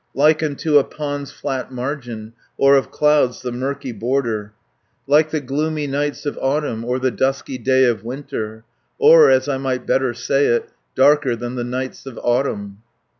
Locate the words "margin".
1.71-2.33